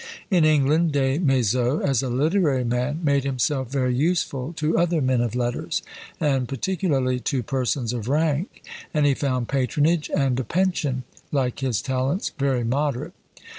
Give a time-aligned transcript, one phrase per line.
[0.31, 5.21] In England, Des Maizeaux, as a literary man, made himself very useful to other men
[5.21, 5.83] of letters,
[6.19, 8.63] and particularly to persons of rank:
[8.95, 13.13] and he found patronage and a pension, like his talents, very moderate!